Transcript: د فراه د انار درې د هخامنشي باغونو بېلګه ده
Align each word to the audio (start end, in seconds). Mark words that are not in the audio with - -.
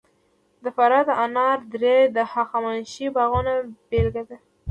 د 0.63 0.65
فراه 0.75 1.03
د 1.07 1.09
انار 1.25 1.57
درې 1.73 1.97
د 2.15 2.17
هخامنشي 2.33 3.07
باغونو 3.15 3.53
بېلګه 3.89 4.23
ده 4.29 4.37